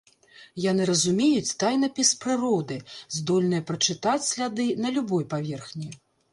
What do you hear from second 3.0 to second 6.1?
здольныя прачытаць сляды на любой паверхні.